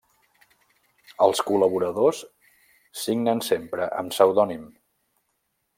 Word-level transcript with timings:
Els 1.25 1.41
col·laboradors 1.49 2.23
signen 3.03 3.47
sempre 3.51 3.91
amb 4.01 4.17
pseudònim. 4.17 4.65